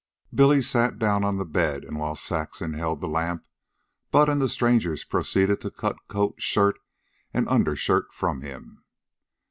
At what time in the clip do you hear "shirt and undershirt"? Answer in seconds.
6.41-8.11